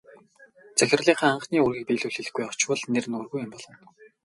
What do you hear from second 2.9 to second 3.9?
нэр нүүргүй юм болно.